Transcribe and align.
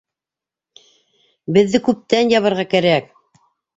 Беҙҙе 1.57 1.81
күптән 1.89 2.33
ябырға 2.35 2.67
кәрәк! 2.73 3.13